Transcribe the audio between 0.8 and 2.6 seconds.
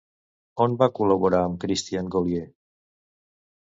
col·laborar amb Christian Gollier?